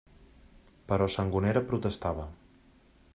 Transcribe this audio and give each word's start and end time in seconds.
Però 0.91 1.09
Sangonera 1.17 1.65
protestava. 1.69 2.27